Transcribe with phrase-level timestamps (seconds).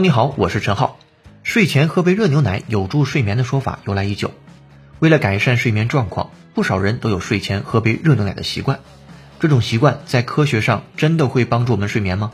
[0.00, 0.98] 你好，我是陈浩。
[1.42, 4.32] 睡前喝杯热牛奶有助睡眠的说法由来已久。
[4.98, 8.80] 为了改善睡眠状况，不少人都有睡前喝杯热牛奶的习惯。
[9.40, 12.32] 这种习惯在科学上真的会帮助我们睡眠吗？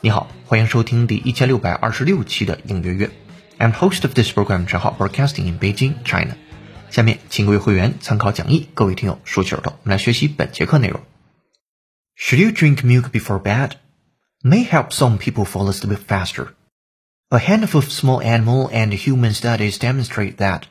[0.00, 3.10] 你好，欢迎收听第一千六百二十六期的影月月。
[3.60, 6.34] I'm host of this program，陈浩，broadcasting in Beijing, China。
[6.90, 11.00] 下面请各位会员参考讲义，各位听友竖起耳朵，我们来学习本节课内容。
[12.18, 13.70] Should you drink milk before bed?
[14.42, 16.48] May help some people fall asleep faster.
[17.32, 20.66] A handful of small animal and human studies demonstrate that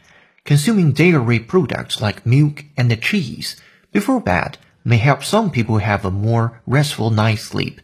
[0.46, 3.60] consuming dairy products like milk and cheese
[3.92, 7.82] before bed may help some people have a more restful night's sleep,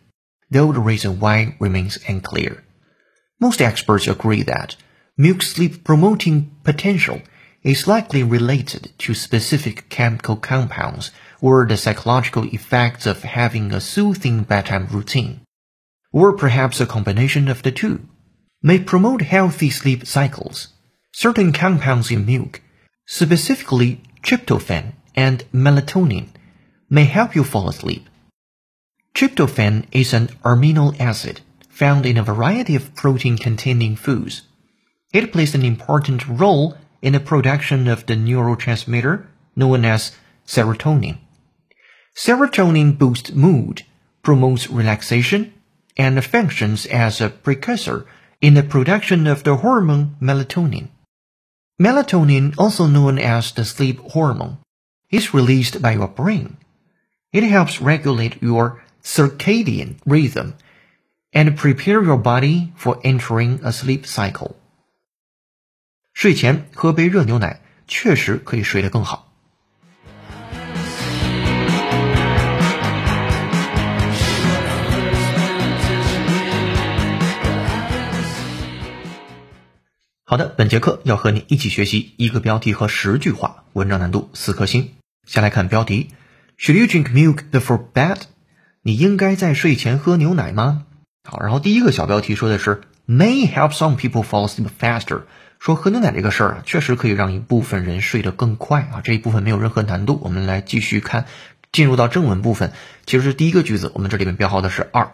[0.51, 2.63] though the reason why remains unclear.
[3.39, 4.75] Most experts agree that
[5.17, 7.23] milk's sleep promoting potential
[7.63, 11.09] is likely related to specific chemical compounds
[11.41, 15.41] or the psychological effects of having a soothing bedtime routine,
[16.11, 18.07] or perhaps a combination of the two
[18.61, 20.69] may promote healthy sleep cycles.
[21.11, 22.61] Certain compounds in milk,
[23.05, 26.29] specifically tryptophan and melatonin,
[26.89, 28.07] may help you fall asleep.
[29.13, 34.43] Tryptophan is an amino acid found in a variety of protein-containing foods.
[35.13, 41.17] It plays an important role in the production of the neurotransmitter known as serotonin.
[42.15, 43.83] Serotonin boosts mood,
[44.23, 45.53] promotes relaxation,
[45.95, 48.05] and functions as a precursor
[48.40, 50.88] in the production of the hormone melatonin.
[51.80, 54.58] Melatonin, also known as the sleep hormone,
[55.10, 56.56] is released by your brain.
[57.32, 60.54] It helps regulate your circadian rhythm
[61.32, 64.56] and prepare your body for entering a sleep cycle.
[66.12, 69.25] 睡前喝杯热牛奶确实可以睡得更好。
[80.29, 84.89] 好的，本节课要和你一起学习一个标题和十句话，文章难度四颗星。
[85.25, 86.09] 先来看标题
[86.59, 88.17] ：Should you drink milk before bed？
[88.81, 90.83] 你应该在睡前喝牛奶吗？
[91.23, 95.21] 好，然后第一个小标题说的是 May help some people fall asleep faster，
[95.59, 100.19] 说喝牛奶这个事儿啊，确实可以让一部分人睡得更快啊，这一部分没有任何难度。
[100.21, 101.25] 我们来继续看，
[101.71, 102.73] 进入到正文部分，
[103.05, 105.13] 其实是第一个句子，我们这里面标号的是二。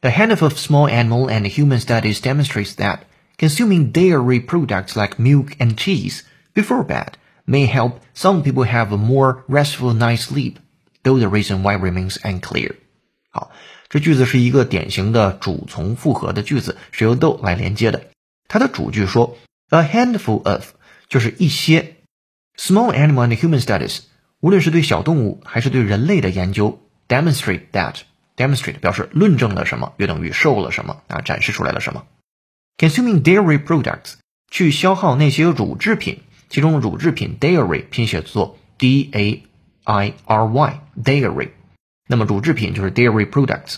[0.00, 3.00] A handful of small animal and human studies demonstrates that
[3.37, 6.21] Consuming dairy products like milk and cheese
[6.53, 7.13] before bed
[7.45, 10.57] may help some people have a more restful night's sleep,
[11.03, 12.75] though the reason why remains unclear.
[13.31, 13.51] 好，
[13.89, 18.05] 这句子是一个典型的主从复合的句子，是由 though 来连接的。
[18.47, 19.35] 它的主句说
[19.69, 20.67] a handful of
[21.09, 21.95] 就是一些
[22.55, 24.01] small animal and human studies，
[24.39, 27.95] 无论是对小动物还是对人类的研究，demonstrate that
[28.37, 32.05] demonstrate 表示论证了什么，约等于 show 了什么啊，展示出来了什么。
[32.77, 34.15] Consuming dairy products，
[34.51, 39.43] 去消耗那些乳制品，其中乳制品 dairy 拼写作 d a
[39.83, 41.49] i r y dairy，
[42.07, 43.77] 那么乳制品就是 dairy products，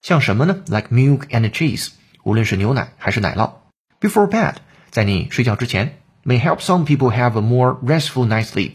[0.00, 0.62] 像什么呢？
[0.68, 1.90] Like milk and cheese，
[2.22, 3.52] 无论是牛奶还是奶酪。
[4.00, 4.54] Before bed，
[4.90, 8.74] 在你睡觉之前，may help some people have a more restful night's sleep，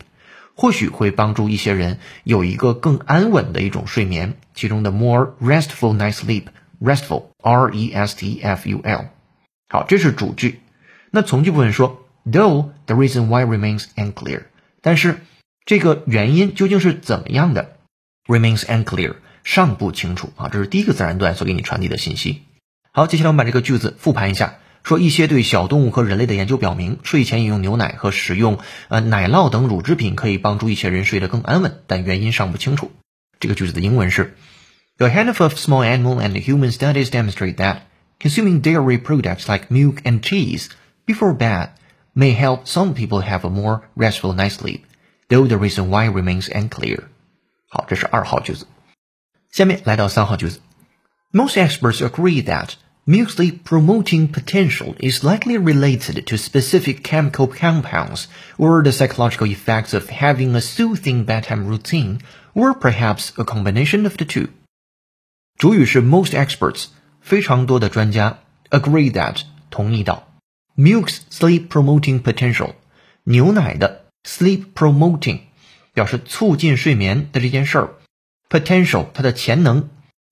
[0.56, 4.36] 或许会帮助一些人有一个更安稳的一种睡眠。
[4.54, 9.06] 其中的 more restful night's sleep，restful r e s t f u l。
[9.69, 10.61] 好，这是主句。
[11.11, 14.45] 那从句部分说，though the reason why remains unclear，
[14.81, 15.21] 但是
[15.65, 17.77] 这个原因究竟是怎么样的
[18.27, 20.49] ，remains unclear，尚不清楚啊。
[20.51, 22.43] 这是第一个自然段所给你传递的信息。
[22.93, 28.59] 好，接下来我们把这个句子复盘一下，说一些对小动物和人类的研究表明，睡前饮用牛奶和食用
[28.89, 32.91] 呃奶酪等乳制品可以帮助一些人睡得更安稳，但原因尚不清楚。
[33.39, 34.35] 这个句子的英文是
[34.97, 37.81] ：A handful of small animal and human studies demonstrate that
[38.20, 40.70] Consuming dairy products like milk and cheese
[41.06, 41.72] before bed
[42.16, 44.86] may help some people have a more restful night's sleep,
[45.30, 47.10] though the reason why remains unclear.
[47.68, 48.66] 好，这是二号句子。
[49.52, 50.60] 下面来到三号句子。
[51.32, 52.76] Most experts agree that
[53.06, 58.28] milk sleep promoting potential is likely related to specific chemical compounds
[58.58, 62.20] or the psychological effects of having a soothing bedtime routine,
[62.54, 64.50] or perhaps a combination of the two.
[65.58, 66.86] 主语是 most experts。
[67.28, 68.40] 非常多的专家
[68.70, 70.28] agree that 同意到
[70.76, 72.74] milk's sleep promoting potential
[73.24, 75.40] 牛奶的 sleep promoting
[75.94, 77.90] 表示促进睡眠的这件事儿
[78.50, 79.90] potential 它的潜能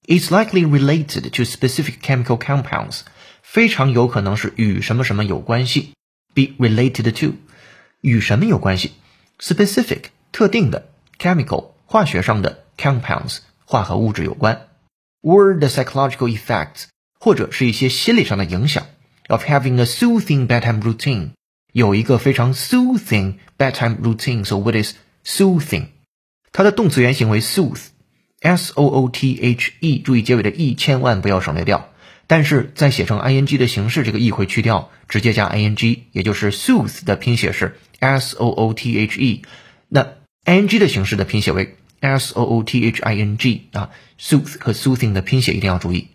[0.08, 3.02] is likely related to specific chemical compounds
[3.42, 5.94] 非常有可能是与什么什么有关系
[6.34, 7.36] be related to
[8.02, 8.94] 与什么有关系
[9.40, 14.68] specific 特定的 chemical 化学上的 compounds 化合物质有关
[15.22, 16.86] or the psychological effects
[17.20, 18.86] 或者是一些心理上的影响。
[19.28, 21.30] Of having a soothing bedtime routine，
[21.72, 25.86] 有一个非常 soothing bedtime routine，so what is soothing？
[26.52, 31.90] 它的动词原形为 soothe，s o o t h e，注意结尾的 e 千万不要省略掉。
[32.28, 39.42] 但是在写成 ing 的形式，这个 e 会去掉，直接加 ing，也就是 soothe 的拼写是 s o o t h e，
[39.88, 43.91] 那 ing 的形式的拼写为 s o o t h i n g 啊
[44.21, 46.09] ，sooth 和 soothing 的拼写一定要注意。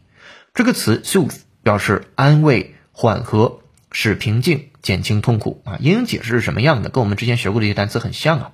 [0.54, 3.62] 这个词 soothe 表示安慰、缓和、
[3.92, 5.78] 使平静、减轻痛苦啊。
[5.80, 6.90] 英英解释是什么样的？
[6.90, 8.52] 跟我们之前学过的一些单词很像啊。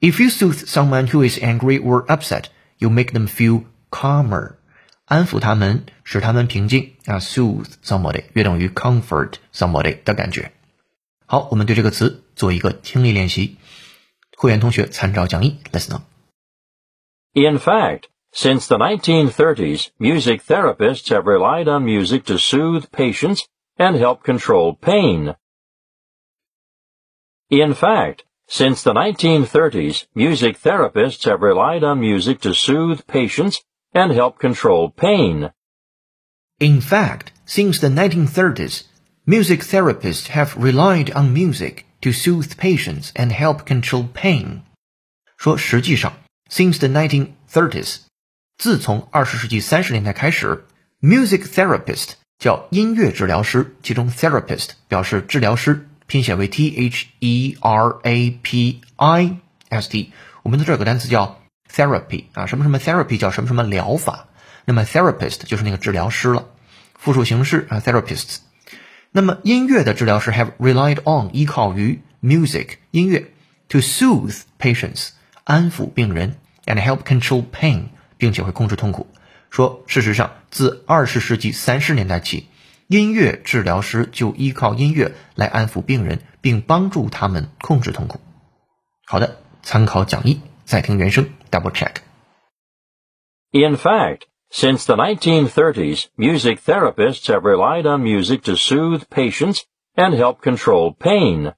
[0.00, 2.44] If you soothe someone who is angry or upset,
[2.78, 4.54] you make them feel calmer.
[5.04, 10.52] 安抚他们，使他们平静啊，soothe somebody 约等于 comfort somebody 的感觉。
[11.24, 13.56] 好，我们对这个词做一个听力练习。
[14.36, 16.00] 会员同学参照讲义，listen
[17.37, 23.47] In fact, since the 1930s, music therapists have relied on music to soothe patients
[23.77, 25.35] and help control pain.
[27.49, 34.11] In fact, since the 1930s, music therapists have relied on music to soothe patients and
[34.11, 35.51] help control pain.
[36.59, 38.83] In fact, since the 1930s,
[39.25, 44.63] music therapists have relied on music to soothe patients and help control pain.
[45.37, 46.13] 说实际上
[46.50, 47.98] ，since the 1930s，
[48.56, 50.64] 自从二十世纪三十年代开始
[51.00, 59.36] ，music therapist 叫音乐治疗师，其中 therapist 表示治疗师，拼写为 t h e r a p i
[59.68, 60.12] s t。
[60.42, 61.40] 我们在这有个单词叫
[61.70, 64.28] therapy 啊，什么什么 therapy 叫什么什么疗法，
[64.64, 66.48] 那么 therapist 就是那个治疗师了，
[66.94, 68.38] 复数形式啊 therapists。
[69.10, 73.32] 那么音乐的治疗师 have relied on 依靠于 music 音乐
[73.68, 75.10] to soothe patients
[75.47, 79.07] 安抚病人 and help control pain 并且会控制痛苦。
[79.49, 82.47] 说事实上，自二十世纪三十年代起，
[82.87, 88.19] 音乐治疗师就依靠音乐来安抚病人，并帮助他们控制痛苦。
[89.05, 90.41] 好的，参考讲义。
[90.65, 100.15] 再听原声，double check。In fact, since the 1930s, music therapists have relied on music to soothe patients and
[100.15, 101.53] help control pain.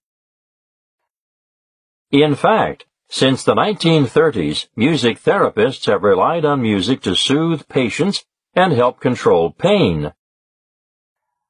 [2.09, 8.22] In fact, since the 1930s, music therapists have relied on music to soothe patients
[8.54, 10.12] and help control pain.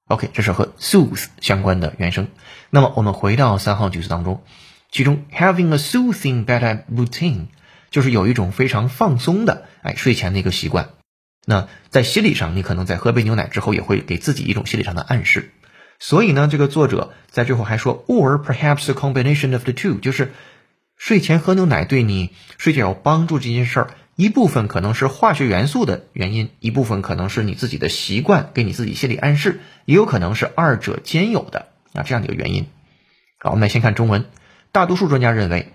[0.08, 2.28] OK，这是和 soothe 相关的原声。
[2.70, 4.42] 那么我们回到三号句子当中。
[4.90, 7.46] 其中，having a soothing bedtime routine
[7.90, 10.90] 就是有一种非常放松的哎睡前的一个习惯。
[11.46, 15.52] 那在心理上，你可能在喝杯牛奶之后，也会给自己一种心理上的暗示。
[16.00, 20.32] 所以呢，这个作者在最后还说，or perhaps a combination of the two，就是
[21.00, 32.66] 睡前喝牛奶对你睡觉有帮助这件事儿，一部分可能是化学元素的原因，一部分可能是你自己的习惯给你自己心理暗示，也有可能是二者兼有的啊这样的一个原因。
[33.38, 34.26] 好，我们来先看中文。
[34.72, 35.72] 大多数专家认为，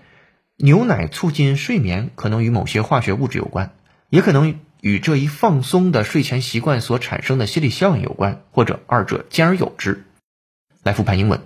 [0.58, 3.72] 牛奶促进睡眠可能与某些化学物质有关，
[4.08, 10.04] 也可能与这一放松的睡前习惯所产生的心理效应有关，或者二者兼而有之。
[10.84, 11.40] 来复盘英文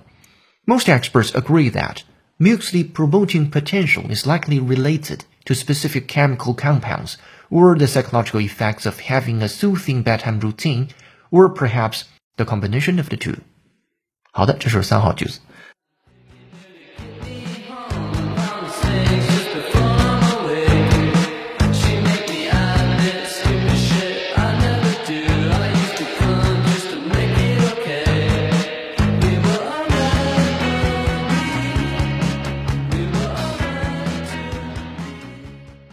[0.66, 1.96] ：Most experts agree that
[2.39, 7.17] milk sleep promoting potential is likely related to specific chemical compounds
[7.49, 10.89] or the psychological effects of having a soothing bedtime routine,
[11.31, 12.05] or perhaps
[12.37, 13.37] the combination of the two。
[14.31, 15.39] 好的，这是三号句子。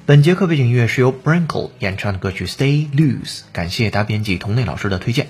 [0.07, 5.27] 本节课背景音乐是由 Brinkle 演唱的歌曲《Stay Loose》，感谢大编辑童内老师的推荐。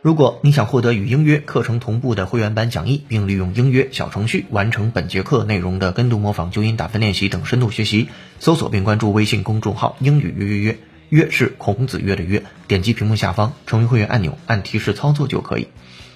[0.00, 8.08] 如果你想获得与音乐课程同步的会员版讲义，并利用音乐小程序完成本节课内容的跟读、模仿、纠音、打分练习等深度学习，
[8.40, 10.78] 搜索并关注微信公众号“英语约约约”，
[11.10, 15.68] 约是孔子约的约，点击屏幕下方成为会员按钮，按提示操作就可以。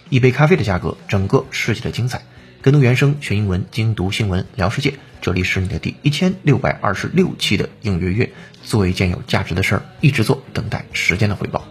[0.08, 2.22] 一杯咖啡的价格，整个世界的精彩。
[2.62, 4.92] 跟读原声学英文，精读新闻聊世界。
[5.22, 8.30] 这里是你的第一千六百二十六期的应月月，
[8.62, 11.66] 做一件有价值的事儿，一直做，等待时间的回报。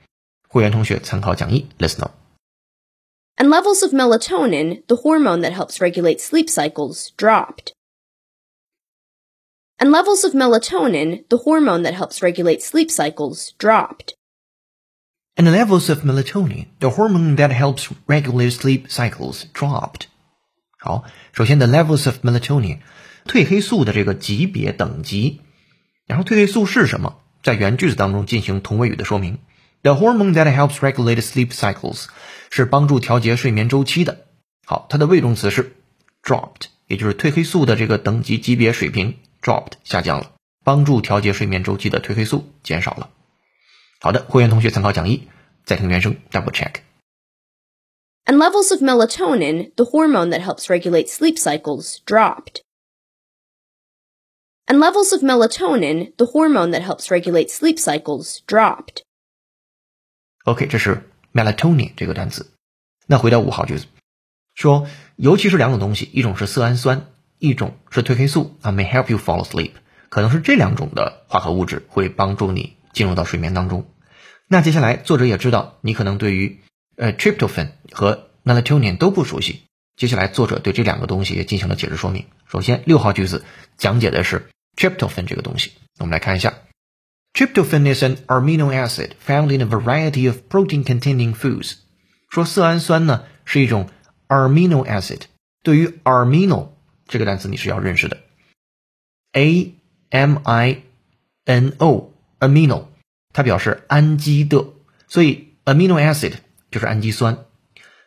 [0.47, 2.11] 会员同学参考讲义，Let's know.
[3.38, 7.72] And levels of melatonin, the hormone that helps regulate sleep cycles, dropped.
[9.78, 14.14] And levels of melatonin, the hormone that helps regulate sleep cycles, dropped.
[15.36, 20.06] And the levels of melatonin, the hormone that helps regulate sleep cycles, dropped.
[20.78, 22.78] 好，首先 the levels of melatonin，
[23.26, 25.40] 褪黑素的这个级别等级，
[26.06, 29.40] 然后褪黑素是什么，在原句子当中进行同位语的说明。
[29.82, 32.06] The hormone that helps regulate sleep cycles
[32.50, 34.26] 是帮助调节睡眠周期的。
[34.66, 35.76] 好，它的谓动词是
[36.22, 40.32] dropped，也就是褪黑素的这个等级级别水平 dropped 下降了，
[40.64, 43.10] 帮助调节睡眠周期的褪黑素减少了。
[44.00, 45.28] 好的，会员同学参考讲义，
[45.64, 52.62] 再听原声 double check。And levels of melatonin, the hormone that helps regulate sleep cycles, dropped.
[54.66, 59.02] And levels of melatonin, the hormone that helps regulate sleep cycles, dropped.
[60.45, 62.51] OK，这是 melatonin 这个单词。
[63.05, 63.85] 那回到五号句子，
[64.55, 69.71] 说尤其是两种东西，一种是色氨酸，一种是褪黑素啊，may help you fall asleep，
[70.09, 73.89] 可能是这两种的化合物质会帮助你进入到睡眠当中。
[74.47, 76.59] 那接下来作者也知道你可能对于
[76.95, 79.63] 呃 tryptophan 和 melatonin 都不熟悉，
[79.95, 82.25] 接下来作者对这两个东西也进行了解释说明。
[82.47, 83.43] 首先六号句子
[83.77, 86.53] 讲解的是 tryptophan 这个东西，我们来看一下。
[87.33, 91.75] Tryptophan is an amino acid found in a variety of protein-containing foods。
[92.29, 93.89] 说色氨酸呢是一种
[94.27, 95.21] amino acid。
[95.63, 96.69] 对于 amino
[97.07, 98.17] 这个单词你是要认识的
[99.33, 99.75] ，a
[100.09, 100.83] m i
[101.45, 102.85] n o amino，
[103.33, 104.65] 它表示氨基的，
[105.07, 106.33] 所以 amino acid
[106.71, 107.45] 就是氨基酸。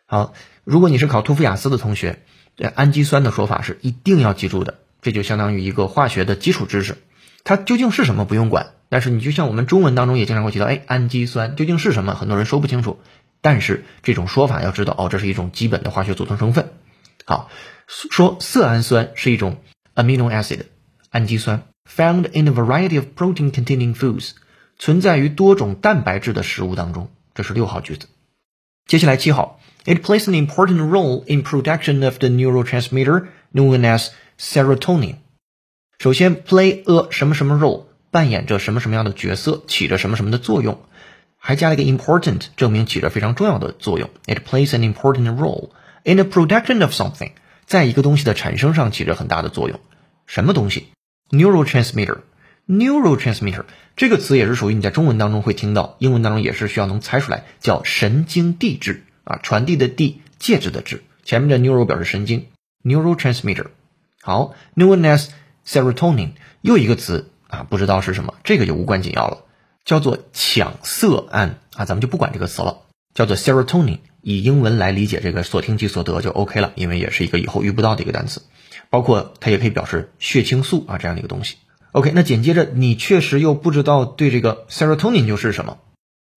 [0.05, 2.23] 好，如果你是考托福雅思的同学，
[2.75, 6.97] 氨基酸的说法是一定要记住的，这就相当于一个化学的基础知识。
[7.43, 12.15] 它究竟是什么不用管，但是你就像我们中文当中也经常会提到，哎，氨基酸究竟是什么？
[12.15, 12.99] 很多人说不清楚。
[13.41, 16.71] 但是这种说法要知道，哦，这是一种基本的化学组成成分。
[17.25, 17.49] 好，
[17.87, 19.57] 说色氨酸是一种
[19.95, 20.61] amino acid
[21.09, 24.31] 氨基酸，found in a variety of protein-containing foods，
[24.79, 27.09] 存在于多种蛋白质的食物当中。
[27.33, 28.07] 这是六号句子。
[28.87, 34.09] 接下来七号，it plays an important role in production of the neurotransmitter known as
[34.39, 35.15] serotonin。
[36.03, 40.81] 首先，play a 什么什么 role，扮演着什么什么样的角色，起着什么什么的作用，
[41.37, 44.09] 还加了一个 important，证明起着非常重要的作用。
[44.25, 45.69] It plays an important role
[46.03, 47.31] in the production of something，
[47.65, 49.79] 在一个东西的产生上起着很大的作用。
[50.27, 50.87] 什么东西
[51.29, 53.63] ？neurotransmitter，neurotransmitter
[53.95, 62.47] 这个词也是属于你在中文当中会听到，英文当中也是需要能猜出来，叫神经递质啊，传递的递，介质的质，前面的 neuro 表示神经
[62.83, 63.67] ，neurotransmitter。
[64.21, 65.29] 好，known as
[65.65, 69.45] Serotonin 又一个词啊，不知道是什么，这个就无关紧要了，
[69.85, 72.81] 叫做羟色胺啊，咱们就不管这个词了，
[73.13, 78.41] 叫做 serotonin，以英文来理解这个所听即所得就 OK 了，因为也是一个以后遇不到的一个单词，
[78.89, 81.57] 包括它也可以表示血清素啊这样的一个东西。
[81.91, 85.77] OK，那紧接着你确实又不知道对这个 serotonin 就是什么，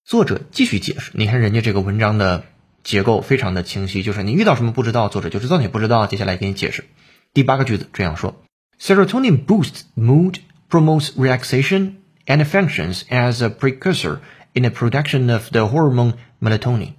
[0.05, 2.45] 作者继续解释，你看人家这个文章的
[2.85, 6.85] 结构非常的清晰，就是你遇到什么不知道，作者就知道你不知道，接下来给你解释。
[7.33, 8.37] 第八个句子这样说。
[8.80, 10.40] Serotonin boosts mood,
[10.70, 14.20] promotes relaxation, and functions as a precursor
[14.54, 16.94] in the production of the hormone melatonin.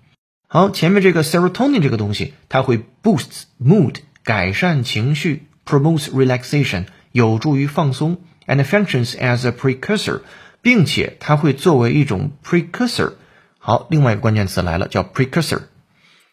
[0.46, 10.20] 好，前面这个 serotonin 这个东西，它会 boost mood 改善情绪，promotes relaxation 有助于放松，and functions as a precursor，
[10.60, 13.14] 并且它会作为一种 precursor。
[13.58, 15.62] 好，另外一个关键词来了，叫 precursor。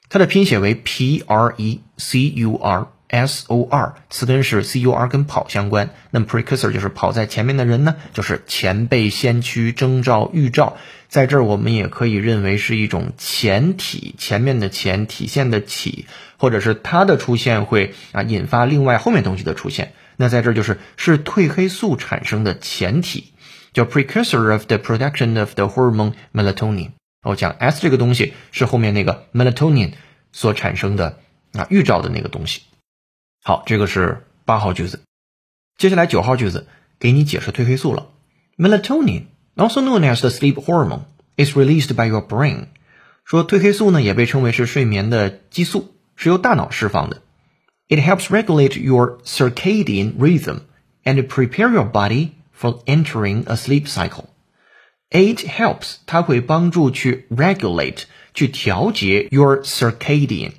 [0.10, 5.91] 它的拼写为 P R E C U R S O R，词根是 C U R，跟跑相关。
[6.11, 10.77] 那么 precursor 就是跑在前面的人呢，就是前辈、先驱、征兆、预兆。
[11.09, 16.07] 在这儿我们也可以认为是一种前体，前面的前体现的起，
[16.39, 19.93] 或者是它的出现会啊引发另外后面东西的出现。
[20.17, 23.33] 那在这儿就是是褪黑素产生的前体，
[23.73, 26.91] 叫 precursor of the production of the hormone melatonin。
[27.23, 29.93] 我讲 S 这个东西是后面那个 melatonin
[30.33, 31.21] 所产生的
[31.53, 32.63] 啊预兆的那个东西。
[33.44, 35.02] 好，这个是八号句子。
[35.78, 36.68] 接下来九号句子
[37.00, 38.10] 给你解释褪黑素了。
[38.58, 41.04] Melatonin, also known as the sleep hormone,
[41.38, 42.68] is released by your brain。
[43.24, 47.22] 说褪黑素呢也被称为是睡眠的激素，是由大脑释放的。
[47.88, 50.62] It helps regulate your circadian rhythm
[51.04, 54.26] and prepare your body for entering a sleep cycle.
[55.10, 60.52] It helps，它会帮助去 regulate，去调节 your circadian。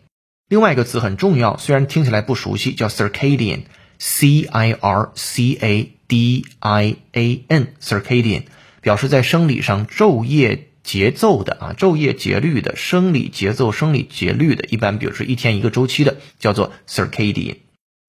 [0.56, 8.44] 另外一个词很重要，虽然听起来不熟悉，叫 circadian，c i r c a d i a n，circadian
[8.80, 17.58] 表示在生理上昼夜节奏的啊，昼夜节律的生理节奏、生理节律的，一般比如说一天一个周期的，叫做 circadian，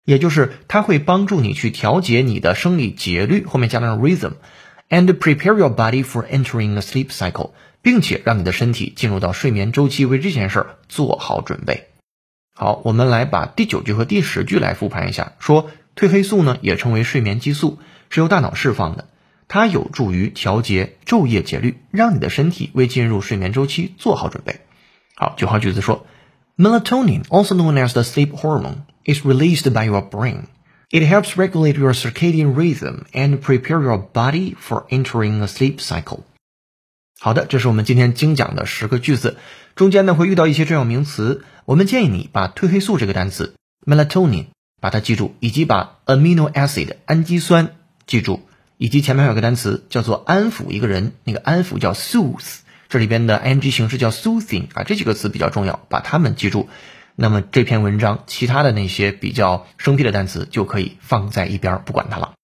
[0.04, 4.34] 也就是它会帮助你去调节你的生理节律，后面加上 rhythm。
[4.88, 7.50] and prepare your body for entering a sleep cycle，
[7.82, 11.88] 并且让你的身体进入到睡眠周期，为这件事儿做好准备。
[12.58, 15.32] 好，我们来把第九句和第十句来复盘一下。
[15.38, 19.08] 说褪黑素呢，也称为睡眠激素，是由大脑释放的，
[19.46, 24.60] 它有助于调节昼夜节律，让你的身体为进入睡眠周期做好准备。
[25.14, 26.06] 好，九号句子说
[26.56, 30.44] ，Melatonin, also known as the sleep hormone, is released by your brain.
[30.88, 36.20] It helps regulate your circadian rhythm and prepare your body for entering a sleep cycle.
[37.18, 39.36] 好的，这是我们今天精讲的十个句子，
[39.74, 43.54] 中间呢会遇到一些重要名词，我们建议你把褪黑素这个单词
[43.86, 44.46] melatonin
[44.80, 47.74] 把它记住，以及把 amino acid 氨基酸
[48.06, 48.42] 记住，
[48.76, 56.68] 以及前面还有个单词叫做安抚一个人，那个安抚叫 soothe，这里边的 ing 形式叫 soothing 啊，这几个词比较重要，把它们记住。
[57.16, 62.34] 那么这篇文章其他的那些比较生僻的单词就可以放在一边不管它了。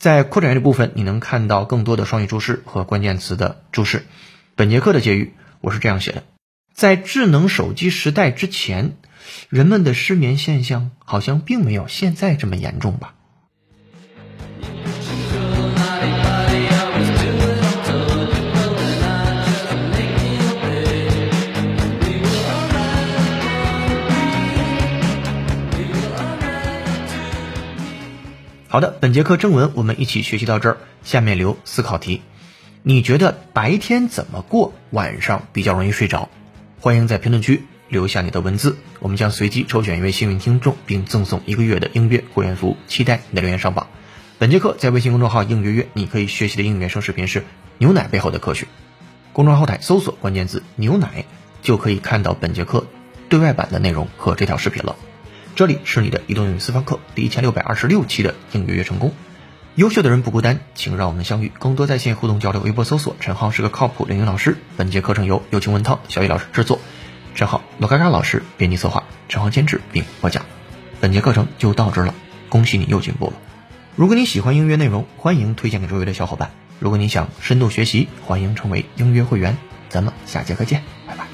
[0.00, 4.06] 在扩展阅读部分，你能看到更多的双语注释和关键词的注释。
[4.54, 6.24] 本节课的结语我是这样写的：
[6.72, 8.96] 在智能手机时代之前，
[9.50, 13.12] 人们的失眠现象好像并没有现在这么严重吧。
[28.72, 30.76] 好的，本节课正文我们一起学习到这儿。
[31.02, 32.22] 下面留思考题：
[32.84, 36.28] 你觉得白天怎么过，晚上比较容易睡着？
[36.78, 42.76] 欢迎在评论区留下你的文字，我们将随机抽选一位幸运听众，并赠送一个月的音乐会员服务。
[42.86, 43.88] 期待你的留言上榜。
[44.38, 47.42] 本节课在微信公众号“应约约”，你可以学习的英语原声视频是
[47.78, 48.68] 牛奶背后的科学。
[49.32, 51.24] 公众号后台搜索关键字“牛奶”，
[51.60, 52.86] 就可以看到本节课
[53.28, 54.94] 对外版的内容和这条视频了。
[55.54, 59.12] 这里是你的移动英语私房课第一千六百二十六期的应约约成功。
[59.74, 61.52] 优秀的人不孤单，请让我们相遇。
[61.58, 64.56] 更多在线互动交流，微博搜索“陈浩是个靠谱的英语老师”。
[64.76, 66.80] 本节课程由友情文涛、小雨老师制作，
[67.34, 70.44] 陈浩、罗嘎嘎老师编辑策划，陈浩监制并播讲。
[71.00, 72.14] 本节课程就到这了，
[72.48, 73.34] 恭喜你又进步了。
[73.96, 76.50] 如果你喜欢音乐内容，欢迎推荐给周围的小伙伴。
[76.78, 79.56] 如果你想深度学习，欢迎成为音乐会员。
[79.88, 81.29] 咱们下节课见，拜拜。